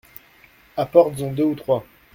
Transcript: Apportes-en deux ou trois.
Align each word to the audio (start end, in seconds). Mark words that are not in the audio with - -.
Apportes-en 0.77 1.31
deux 1.31 1.43
ou 1.43 1.53
trois. 1.53 1.85